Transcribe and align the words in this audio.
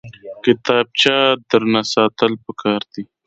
کتابچه 0.43 1.15
درنه 1.49 1.81
ساتل 1.93 2.31
پکار 2.43 2.81
دي 2.91 3.03